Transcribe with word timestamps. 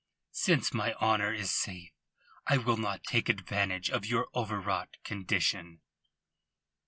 Since 0.31 0.73
my 0.73 0.95
honour 0.95 1.31
is 1.31 1.51
safe 1.51 1.91
I 2.47 2.57
will 2.57 2.77
not 2.77 3.03
take 3.03 3.29
advantage 3.29 3.91
of 3.91 4.03
your 4.07 4.29
overwrought 4.33 4.97
condition." 5.03 5.81